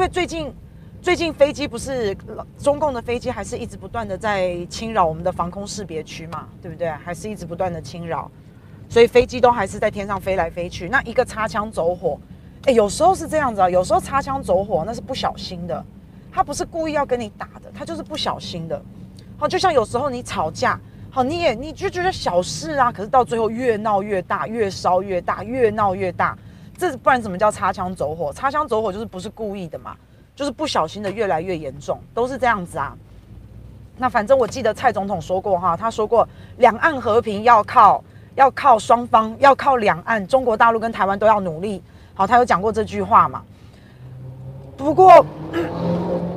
[0.00, 0.50] 因为最近
[1.02, 2.16] 最近飞机不是
[2.56, 6.88] 中共的飞机还是一直不断的在侵扰我们的防空识别区嘛，对不对？
[6.88, 8.30] 还是一直不断的侵扰，
[8.88, 10.88] 所以飞机都还是在天上飞来飞去。
[10.88, 12.18] 那一个擦枪走火，
[12.64, 15.84] 哎，有时候是这样子啊，有时候擦枪走火那是不小心的，
[16.32, 18.82] 他不是故意要跟你打的，他就是不小心的。
[19.36, 20.80] 好，就像有时候你吵架。
[21.10, 26.38] 好，你也你就觉得小事啊，可是到最后越闹越大，越烧越大，越闹越大，
[26.80, 28.32] 这不然怎么叫擦枪走火？
[28.32, 29.94] 擦枪走火就是不是故意的嘛，
[30.34, 32.96] 就是不小心的越来越严重，都是这样子啊。
[33.98, 38.02] 那反正我记得蔡总统说过哈，他说过两岸和平要靠
[38.34, 41.82] 要靠双方，要靠两岸，中国大陆跟台湾都要努力。
[42.14, 43.42] 好，他有讲过这句话嘛。
[44.76, 45.24] 不过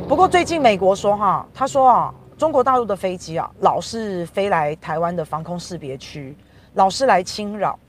[0.10, 2.14] 不过最近美国说哈，他说啊。
[2.36, 6.36] 中国大陆的飞机啊，老是飞来台湾的防空识别区，
[6.74, 7.80] 老是来侵扰。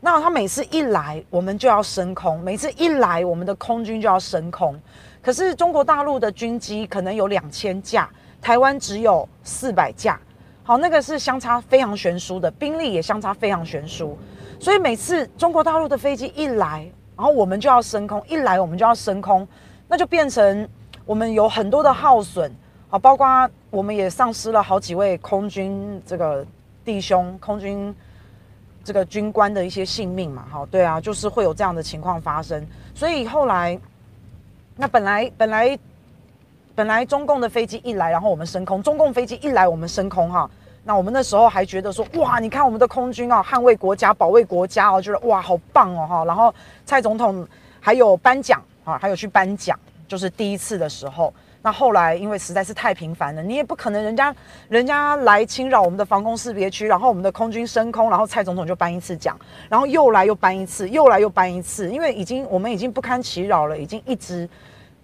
[0.00, 4.78] 那他每次一来，我们就要升空；每次一来，我们的空军就要升空。
[5.22, 8.08] 可是中国大陆的军机可能有两千架，
[8.40, 10.18] 台湾只有四百架。
[10.62, 14.16] 好，那个是相差非常悬殊的，兵力也相差非常悬殊。
[14.58, 19.46] 所以每次中国大陆的飞机一来，然后我们就要升空；一来，我们就要升空，
[19.88, 20.66] 那就变成
[21.04, 22.50] 我们有很多的耗损。
[22.88, 26.46] 好，包括我们也丧失了好几位空军这个
[26.84, 27.94] 弟兄、空军
[28.84, 30.44] 这个军官的一些性命嘛。
[30.50, 32.66] 哈，对啊，就是会有这样的情况发生。
[32.94, 33.78] 所以后来，
[34.76, 35.78] 那本来本来
[36.74, 40.50] 本来中共的飞机一来，然后我们升空；中共飞机一来，我们升空哈。
[40.82, 46.24] 那我们那时候还觉得说，哇，你看我们的空军啊，捍卫国家、保卫国家哦，觉得哇，好棒哦哈。
[46.24, 46.54] 然后
[46.86, 47.46] 蔡总统
[47.80, 49.78] 还有颁奖啊，还有去颁奖，
[50.08, 51.32] 就是第一次的时候。
[51.62, 54.34] 那后来，因为实在是太频繁了，你也不可能人家
[54.68, 64.48] 人家来侵扰我们的防空识别区，然后我们的空军升空，然后蔡总统就颁一次奖，然后又来又颁一次，又来又颁一次，因为已经我们已经不堪其扰了，已经一直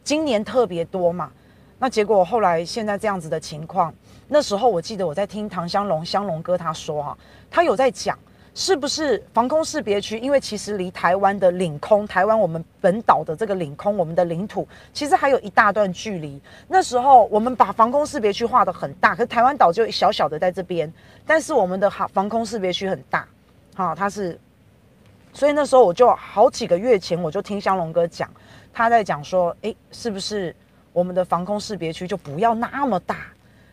[0.03, 1.31] 今年特别多嘛。
[1.79, 3.95] 那结果后来现在这样子的情况，
[4.29, 7.19] 那时候我记得我在听唐香龙香龙哥他说哈、
[7.51, 8.19] 他有在讲。
[8.59, 10.19] 是不是防空识别区？
[10.19, 16.41] 因为其实离台湾的领空，台湾我们本岛的这个领空，我们的领土其实还有一大段距离。
[16.67, 20.91] 那时候我们把防空识别区画得很大，可是台湾岛就小小的在这边，
[21.27, 23.29] 但是我们的防空识别区很大，
[23.75, 24.41] 好，它是，
[25.35, 28.27] 所以那时候我就好几个月前我就听香龙哥讲，
[28.73, 30.57] 他在讲说，诶，是不是
[30.95, 33.17] 我们的防空识别区就不要那么大？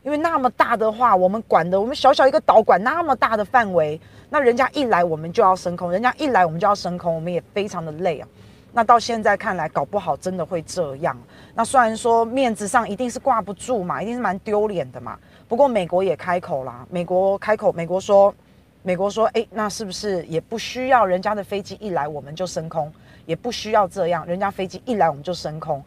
[0.04, 4.00] 因为那么大的话，我们管的，我们小小一个岛管那么大的范围。
[4.30, 8.28] 那人家一来，我们就要升空；人家一来，我们就要升空，我们也非常的累啊。
[8.74, 11.16] 那到现在看来，搞不好真的会这样。
[11.54, 15.18] 那虽然说面子上一定是挂不住嘛，一定是蛮丢脸的嘛。
[15.48, 18.34] 不过美国也开口啦，美国开口，美国说，
[18.82, 22.92] 美国说，诶，那是不是也不需要人家的飞机一来我们就升空，
[23.28, 25.82] 也不需要这样，人家飞机一来我们就升空。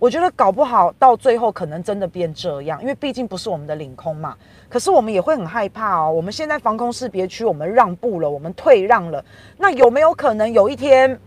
[0.00, 4.34] 我觉得搞不好到最后可能真的变这样，因为毕竟不是我们的领空嘛。
[4.66, 6.10] 可是我们也会很害怕哦。
[6.10, 9.22] 我们现在防空识别区，我们让步了，我们退让了，
[9.58, 11.20] 那有没有可能有一天，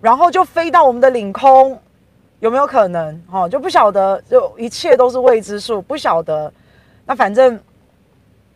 [0.00, 1.80] 然后就飞到我们的领空？
[2.40, 3.22] 有没有可能？
[3.30, 6.52] 哦，就不晓得，就一切都是未知数，不晓得。
[7.06, 7.58] 那反正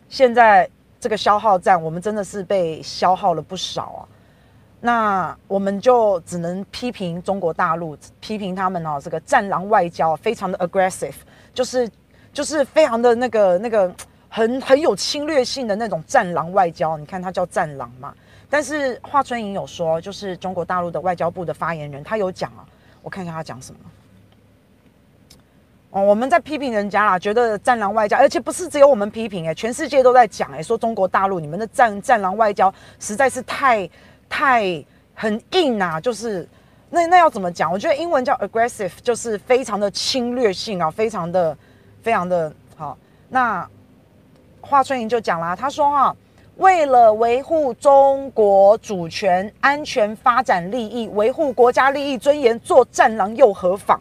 [0.08, 4.02] 现在这个消耗战，我们真的是被消耗了不少啊。
[4.82, 11.12] 那我们就只能批评中国大陆，批评他们哦，这个战狼外交非常的 aggressive，
[11.52, 11.86] 就是
[12.32, 13.94] 就是非常的那个那个
[14.30, 16.96] 很很有侵略性的那种战狼外交。
[16.96, 18.14] 你看他叫战狼嘛，
[18.48, 22.64] 但是华春莹有说，就是中国大陆的外交部的发言人，他有讲啊，
[23.02, 23.80] 我看一下他讲什么。
[25.90, 33.86] 哦，我们在批评人家啦，觉得战狼外交，而且不是只有我们批评诶，全世界都在讲诶，说中国大陆你们的战战狼外交实在是太。
[34.30, 34.82] 太
[35.14, 36.48] 很硬啊，就是
[36.88, 37.70] 那那要怎么讲？
[37.70, 41.54] 我觉得英文叫 aggressive，就是非常的侵略性啊，非常的
[42.02, 42.96] 非常的好。
[43.28, 43.69] 那
[44.60, 46.16] 华春莹就讲啦，他说哈、啊，
[46.56, 54.00] 为了维护中国主权、安全、发展利益，维护国家利益尊严，做战狼又何妨？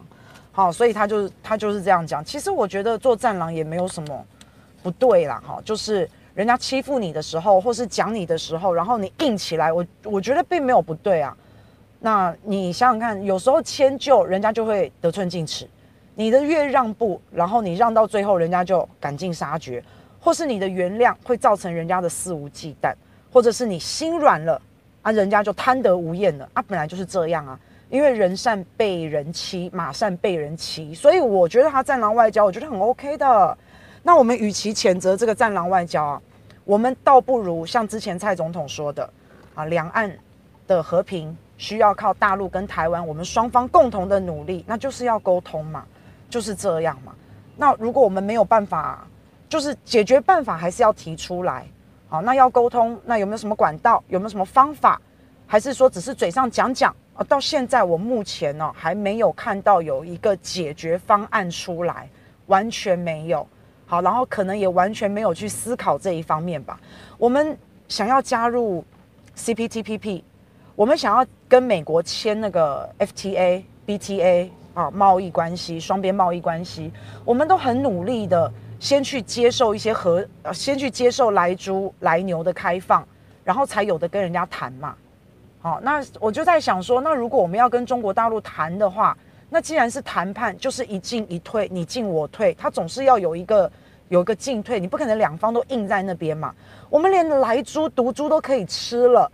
[0.52, 2.24] 好，所以他就是他就是这样讲。
[2.24, 4.24] 其实我觉得做战狼也没有什么
[4.82, 6.08] 不对啦，哈，就是。
[6.40, 11.36] 人家欺负你的时候，或是讲你的时候，然后你硬起来，我我觉得并没有不对啊。
[11.98, 15.68] 那你想想看，有时候迁就人家就会得寸进尺，
[16.14, 19.84] 你的越让步，然后你让到最后，人家就赶尽杀绝，
[20.18, 22.94] 或是你的原谅会造成人家的肆无忌惮，
[23.30, 24.58] 或者是你心软了
[25.02, 26.48] 啊，人家就贪得无厌了。
[26.54, 27.60] 啊，本来就是这样啊，
[27.90, 33.58] 因为人善被人欺，马善被人骑，所以我觉得他战狼外交，我觉得很 OK 的。
[34.02, 36.22] 那我们与其谴责这个战狼外交啊，
[36.70, 39.10] 我们倒不如像之前蔡总统说的
[39.56, 40.08] 啊，两岸
[40.68, 45.84] 的和平需要靠大陆跟台湾我们双方共同的努力，那就是要沟通嘛，
[46.28, 47.12] 就是这样嘛。
[47.56, 49.04] 那如果我们没有办法，
[49.48, 51.66] 就是解决办法还是要提出来。
[52.08, 54.00] 好，那要沟通，那有没有什么管道？
[54.06, 55.02] 有没有什么方法？
[55.48, 56.94] 还是说只是嘴上讲讲？
[57.14, 62.08] 啊，到现在我目前呢还没有看到有一个解决方案出来，
[62.46, 63.44] 完全没有。
[63.90, 66.78] 好，然后可能也完全没有去思考这一方面吧。
[67.18, 67.58] 我们
[67.88, 68.84] 想要加入
[69.36, 70.22] CPTPP，
[70.76, 76.92] 我们想要跟美国签那个 FTA、BTA 啊，贸易关系、双边贸易关系，
[77.24, 78.52] 我们都很努力的。
[78.78, 83.04] 先去接受一些和，先去接受来猪、来牛的开放，
[83.42, 84.94] 然后才有的跟人家谈嘛。
[85.60, 89.18] 好，那我就在想说，那如果我们要跟中国大陆谈的话，
[89.52, 93.70] 那既然是谈判，就是一进一退，你进我退，它总是要有一个
[94.08, 96.54] 有一个进退，你不可能两方都硬在那边嘛。
[96.88, 99.30] 我们连来猪、毒猪都可以吃了，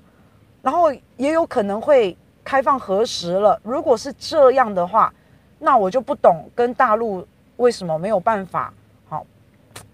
[0.63, 3.61] 然后也有可能会开放核食了。
[3.63, 5.13] 如果是这样的话，
[5.59, 7.27] 那我就不懂跟大陆
[7.59, 8.73] 为什么没有办法
[9.09, 9.27] 好。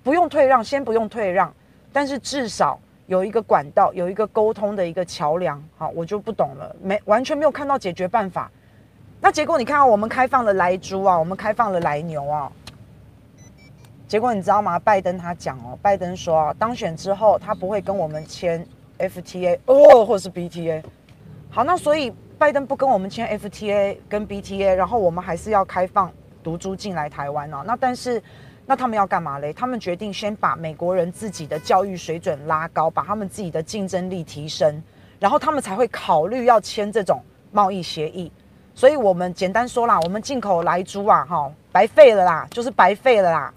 [0.04, 1.52] 不用退让，先不用退让，
[1.92, 5.60] 但是至少有一个管道，有一个沟通的一个桥梁。
[5.76, 8.48] 好，我就不懂了，没完全没有看到解决办法。
[9.24, 12.50] 那结果你看我们开放了莱猪啊，我们开放了莱牛啊，
[14.08, 14.80] 结果你知道吗？
[14.80, 18.66] 拜登他讲哦，拜登说啊，当选之后他不会跟我们签
[18.98, 20.82] FTA 哦，或者是 BTA。
[21.50, 27.62] 好，那所以拜登不跟我们签 FTA 跟 BTA，然后我们还是要开放毒猪进来台湾哦。
[27.64, 28.20] 那但是。
[28.64, 29.52] 那他们要干嘛嘞？
[29.52, 34.80] 他们决定先把美国人自己的教育水准拉高，把他们自己的竞争力提升，
[35.18, 37.20] 然后他们才会考虑要签这种
[37.50, 38.30] 贸易协议。
[38.82, 43.54] 所以，我们简单说啦，我们进口来猪啊，哈，白费了啦，就是白费了啦，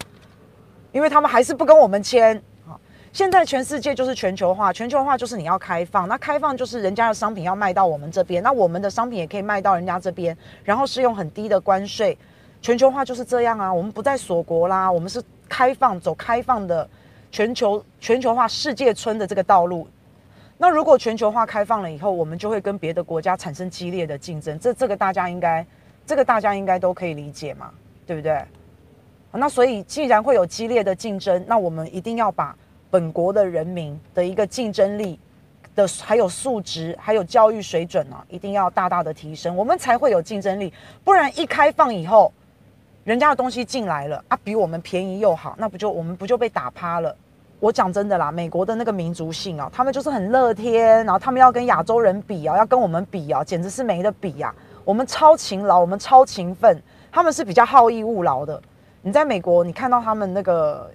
[0.92, 2.40] 因为他们还是不跟我们签。
[2.64, 2.78] 好，
[3.12, 12.16] 现在全世界就是全球化，全球化就是你要开放，那开放就是人家的商品要卖到我们这边，那我们的商品也可以卖到人家这边，然后是用很低的关税。
[12.62, 16.88] 全球化就是这样啊，我们不再锁国啦，我们是开放走开放的
[17.32, 19.88] 全球全球化世界村的这个道路。
[20.58, 25.64] 那如果全球化开放了以后，我们就会跟别的国家产生激烈的竞争，这这个大家应该
[26.06, 27.70] 这个大家应该都可以理解嘛，
[28.06, 28.42] 对不对？
[29.32, 32.56] 那所以既然会有激烈的竞争，那我们一定要把
[32.90, 35.20] 本国的人民的一个竞争力
[35.74, 40.72] 的还有素质还有教育水准呢、一定要大大的提升，我们才会有竞争力。
[41.04, 42.32] 不然一开放以后，
[43.04, 47.14] 人家的东西进来了啊，比我们便宜又好，那不就我们不就被打趴了？
[47.58, 54.54] 我讲真的啦，美国的那个民族性啊，他们就是很乐天，然后他们要跟亚洲人比啊，要跟我们比啊，简直是没得比呀、啊。
[54.84, 56.80] 我们超勤劳，我们超勤奋，
[57.10, 58.60] 他们是比较好逸恶劳的。
[59.00, 60.90] 你在美国，你看到他们那个，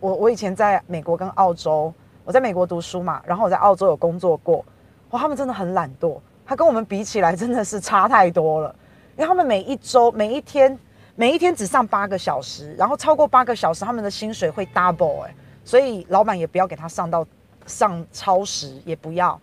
[0.00, 1.92] 我我以前在美国跟澳洲，
[2.24, 4.64] 我在美国读书嘛，然后我在澳洲有工作过，
[5.10, 8.74] 哇，他们真的很懒惰，他跟我们比起来真的是差太多了，
[9.16, 10.78] 因为他们每一周每一天。
[11.20, 15.34] 每一天只上八个小时，然后超过八个小时，他们的薪水会 double 哎，
[15.68, 17.26] 所以老板也不要给他上到
[17.66, 19.38] 上超时，也不要。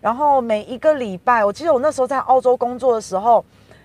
[0.00, 3.44] 然后每一个礼拜，我记得我那时候在澳洲工作的时候，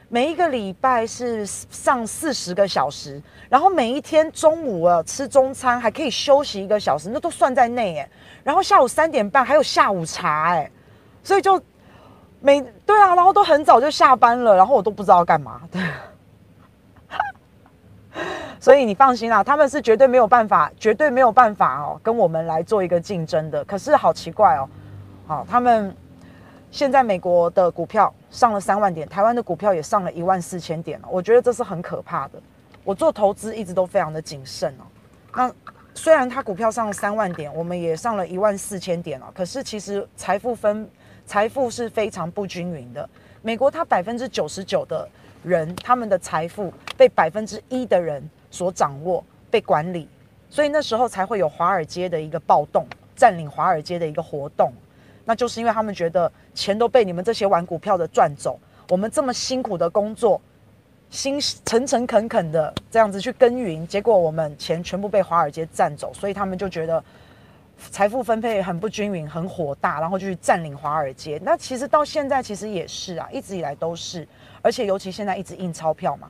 [0.10, 8.10] 每一个礼拜是上四十个小时，然后每一天中午啊吃中餐还可以休息一个小时，那都算在内哎。
[8.44, 10.72] 然后下午三点半还有下午茶哎，
[11.24, 11.62] 所以就
[12.42, 15.80] 每对啊，然后都很早就下班了，然后我都不知道干嘛对。
[18.64, 23.62] 所以你放心啦，他们是绝对没有办法，绝对没有办法哦，跟我们来做一个竞争的。
[23.66, 24.70] 可是好奇怪哦，
[25.28, 25.94] 好，他们
[26.72, 32.42] 现在美国的股票上了三万点，台湾的股票也上了一万四千点了，我觉得这是很可怕的。
[32.86, 34.88] 我做投资一直都非常的谨慎哦。
[35.36, 35.54] 那
[35.94, 40.90] 虽然他股票上了三万点，我们也上了一万四千点了，可是其实财富分
[41.26, 43.10] 财富是非常不均匀的。
[43.42, 45.06] 美国它百分之九十九的
[45.44, 48.24] 人，他们的财富被百分之一的人。
[48.54, 50.08] 所掌握被管理，
[50.48, 54.72] 所以那时候才会有华尔街的一个暴动，占领华尔街的一个活动，
[55.26, 60.40] 那就是因为他们觉得钱都被你们这些玩股票的赚走，我们这么辛苦的工作，
[61.10, 67.04] 辛诚诚恳恳的这样子去耕耘，结果我们钱全部被华尔街占走，所以他们就觉得
[67.90, 71.42] 财富分配很不均匀，很火大，然后就去占领华尔街。
[71.44, 74.28] 那其实到现在其实也是啊，一直以来都是，
[74.62, 76.30] 而且尤其现在一直印钞票嘛。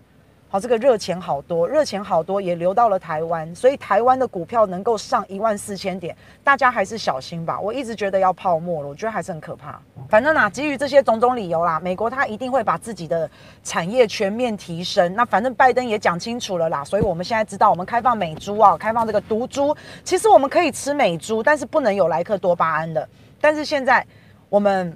[0.54, 7.60] 好，这个热钱好多，热钱好多也流到了台湾，所以台湾的股票能够上一万四千点，大家还是小心吧。
[7.60, 9.82] 我一直觉得要泡沫了，我觉得还是很可怕。
[10.08, 13.28] 反正啊，基于这些种种理由啦，美国他一定会把自己的
[13.64, 15.16] 产业全面提升。
[15.16, 23.10] 那反正拜登也讲清楚了啦，所以我们现在知道，我们开放美猪啊，开放这个毒猪，其实我们可以吃美猪，但是不能有莱克多巴胺的。
[23.42, 24.06] 但是现在
[24.50, 24.96] 我们。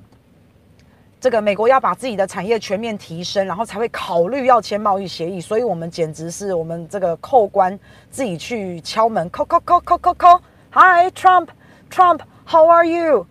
[1.20, 5.42] 这个美国要把自己的产业全面提升，然后才会考虑要签贸易协议。
[5.42, 7.78] 所以，我们简直是我们这个扣关
[8.12, 10.40] 自己去敲门，扣扣扣扣扣扣。
[10.72, 11.48] Hi Trump,
[11.90, 13.26] Trump, how are you?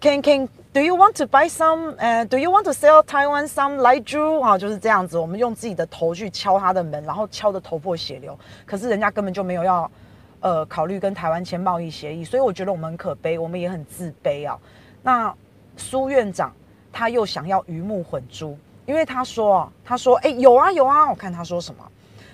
[0.00, 1.96] Can can do you want to buy some?
[1.96, 4.56] 呃、uh,，Do you want to sell Taiwan some 莱猪啊？
[4.56, 8.38] 就是这样子，我们用自己的头去敲他的门，然后敲得头破血流。
[8.64, 9.90] 可是人家根本就没有要
[10.38, 14.56] 呃考虑跟台湾签贸易协议，所以我觉得我们很可悲，我们也很自卑啊。
[15.02, 15.34] 那
[15.76, 16.54] 苏院长。
[16.96, 21.84] 他又想要鱼目混珠，因为他说，他说，哎，有啊有啊，我看他说什么，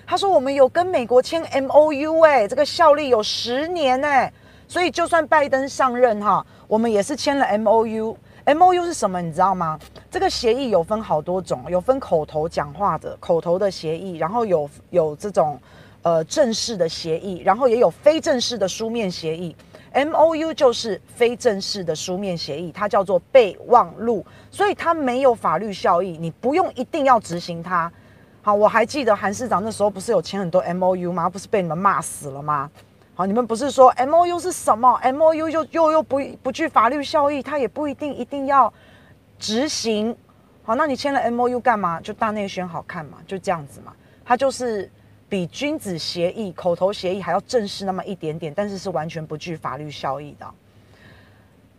[0.07, 4.31] 他说我们有跟美国签 MOU，哎，这个效力有十年，哎，
[4.65, 8.15] 所以就算拜登上任哈，我们也是签了 MOU。
[8.45, 9.21] MOU 是什么？
[9.21, 9.77] 你知道吗？
[10.09, 15.59] 这个协议有分好多种，有分口头讲话的口头的协议，然后有有这种
[16.03, 19.53] 呃正式的协议，然后也有非正式的书面协议。
[19.93, 27.91] M O U 就是非正式的书面协议，它叫做备忘录，所以它没有法律效益，你不用一定要执行它。
[28.41, 31.29] 好，我还记得韩市长那时候不是有签很多 M O U 吗？
[31.29, 32.69] 不是被你们骂死了吗？
[33.13, 38.73] 好，你们不是说 M O U 是什么？M O U 又又又不不具法律效益，它也不一定一定要
[39.37, 40.15] 执行。
[40.63, 42.01] 好，那你签了 M O U 干嘛？
[42.01, 43.93] 就大内宣好看嘛，就这样子嘛，
[44.25, 44.89] 它就是。
[45.29, 50.45] 比君子协议、口头协议还要正式那么一点点，但是是完全不具法律效益的。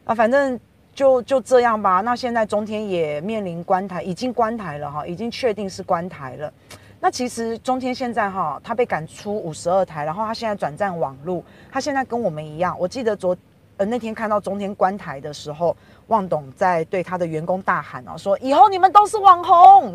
[0.04, 0.58] 啊，反正
[0.94, 2.00] 就就这样吧。
[2.00, 6.52] 那现在中天也面临关台，已经关台了哈，已经确定是关台了。
[7.00, 12.76] 那其实中天现在哈，他被赶出五十二台，然后他现在转战网路，他现在跟我们一样。
[12.78, 13.36] 我记得昨
[13.76, 19.94] 呃那天看到中天关台的时候，旺董在对他的员工大喊哦，说以后你们都是网红，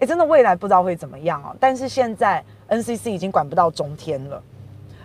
[0.00, 1.54] 哎，真的未来不知道会怎么样哦。
[1.60, 4.42] 但是现在 NCC 已经管不到中天了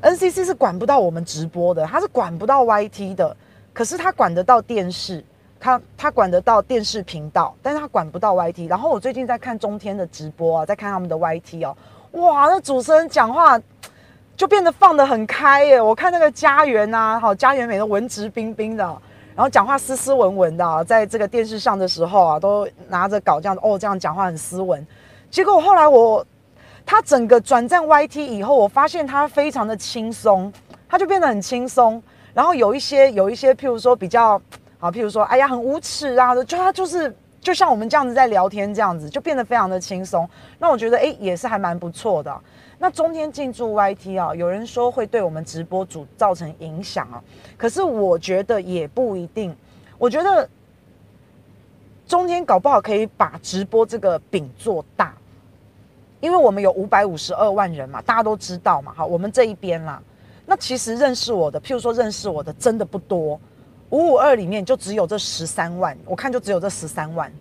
[0.02, 3.36] ，NCC 是管不到我们直播的，它是管不到 YT 的。
[3.74, 5.22] 可是它管得到电视，
[5.60, 8.70] 它它管得到电视频道，但是它管不到 YT。
[8.70, 11.76] 然后我最近在看中天的直播啊，在看他们的 YT 哦，
[12.14, 13.60] 哇，那主持人讲话
[14.38, 15.82] 就变得放得很开耶。
[15.82, 19.02] 我看那个家园呐，好，家园每个文质彬彬的。
[19.36, 24.86] 然后讲话斯斯文文的，啊在这个电视上的时候啊，都拿着稿这样哦，这样讲话很斯文。
[25.30, 26.26] 结果后来我
[26.86, 30.52] 他整个转战 YT 以后，我发现他非常的轻松，
[30.88, 32.02] 他就变得很轻松。
[32.34, 34.42] 然后有一些有一些，譬如说比较
[34.80, 37.14] 啊，譬如说哎呀很无耻啊，就他就是
[37.46, 40.28] 就像我们这样子在聊天这样子，就变得非常的轻松。
[40.58, 42.42] 那我觉得哎也是还蛮不错的。
[42.80, 47.22] 那中天进驻 YT 啊，有人说会对我们直播主造成影响啊，
[47.56, 49.56] 可是我觉得也不一定。
[50.00, 50.50] 我觉得
[52.08, 55.16] 中天搞不好可以把直播这个饼做大，
[56.20, 58.92] 因为我们有五百五十二万人嘛，大家都知道嘛。
[58.96, 60.02] 好，我们这一边啦，
[60.48, 63.40] 那其实认识我的，譬如说认识我的真的不多，
[63.96, 67.32] 五五二里面就只有这十三万，我看就只有这十三万。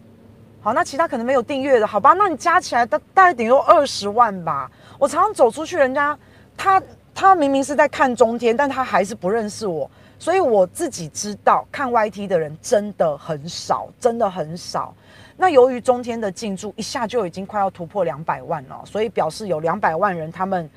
[0.61, 2.13] 好，那其他可能没有订阅的，好吧？
[2.13, 4.71] 那你加起来大大概顶多二十万吧。
[4.97, 6.17] 我常常走出去，人家
[6.57, 6.81] 他
[7.13, 14.95] 他明明是在看中天，但他还是不认识我，所以我自己知道看 YT 的人真的很少，真的很少。
[15.37, 20.71] 那由于中天的进驻一下就已经快要突破两百万了，所以表示有两百万人他们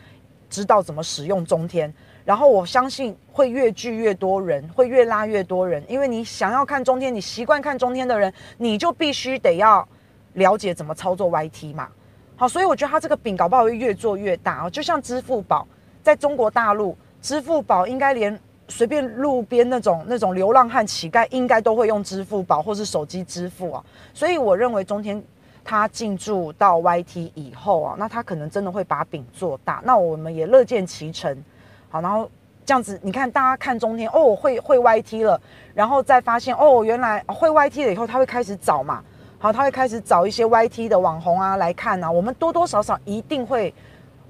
[0.50, 1.94] 知道怎么使用中天，
[2.28, 9.88] 然后我相信会越聚越多人，会越拉越多人，因为你想要看中天，你习惯看中天的人，你就必须得要
[10.34, 11.88] 了解怎么操作 YT 嘛。
[12.36, 15.66] 好，所以我觉得他这个饼搞不好会越做越大哦，就像支付宝，
[16.04, 23.82] 在中国大陆，支付宝应该连随便路边那种那种流浪汉乞丐，应该都会用支付宝或是手机支付啊。
[24.14, 25.24] 所以我认为中天
[25.64, 31.42] 他进驻到 YT 以后啊，那他可能真的会把饼做大，那我们也乐见其成。
[31.90, 32.30] 好，然后
[32.66, 35.40] 这样子，你看大家看中天哦，会会 YT 了，
[35.74, 39.04] 然后再发现哦，原来会 YT 了以后，他会开始找嘛。
[39.40, 43.72] 好，他会开始找一些 YT 的网红啊来看啊，我们多多少少一定会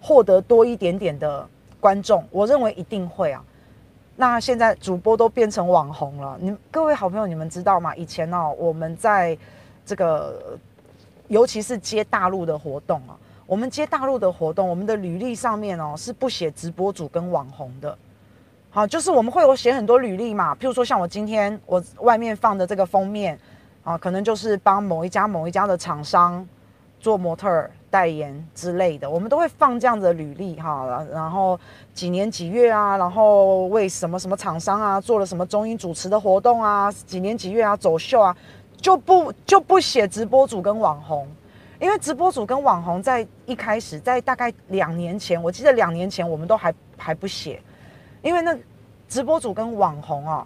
[0.01, 1.47] 获得多一点点的
[1.79, 3.41] 观众，我认为一定会啊。
[4.17, 7.95] 那现在主播都变成网红了，你各位好朋友，你们知道吗？
[7.95, 9.37] 以前哦，我们在
[9.85, 10.59] 这个
[11.29, 13.15] 尤其是接大陆的活动啊，
[13.47, 17.97] 我们接大陆的活动，我们的履历上面哦是不写直播主跟网红的。
[18.69, 23.39] 好，就是我们会有写很多履历嘛，譬如说像我今天我外面放的这个封面。
[23.83, 26.45] 啊，可能就是帮某一家某一家的厂商
[26.99, 31.57] 做模特代言之类的，我们都会放这样的履历哈，然后
[31.93, 38.35] 几年几月啊，然后为什么什么厂商啊做了什么中英主持的活动啊，几年几月啊走秀啊，
[38.75, 41.25] 就不就不写直播主跟网红，
[41.79, 47.61] 因为直播主跟网红在一开始在大概两年前，我记得两年前我们都还还不写，
[48.21, 48.57] 因为那
[49.07, 50.45] 直播主跟网红啊。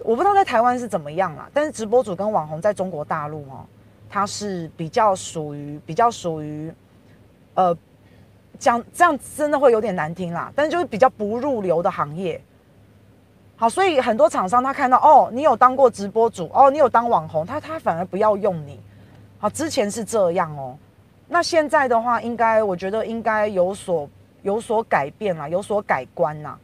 [0.00, 3.66] 我不知道在台湾是怎么样啦，但是直播主跟网红在中国大陆哦，
[4.08, 6.72] 它是比较属于比较属于，
[7.54, 7.76] 呃，
[8.56, 12.40] 讲这样真的会有点难听啦，但是就是比较不入流的行业。
[13.56, 18.78] 好，所以很多厂商他看到哦，你有当过直播主哦，你有当网红，他他反而不要用你。
[19.38, 20.76] 好，之前是这样哦，
[21.28, 24.08] 那现在的话，应该我觉得应该有所
[24.42, 26.58] 有所改变了，有所改观啦。